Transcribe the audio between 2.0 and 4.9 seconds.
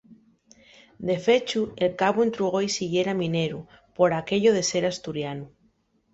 entrugó-y si yera mineru, pol aquello de ser